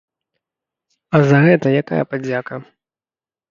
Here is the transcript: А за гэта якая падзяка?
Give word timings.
А 1.17 1.21
за 1.33 1.37
гэта 1.45 1.75
якая 1.83 2.01
падзяка? 2.15 2.55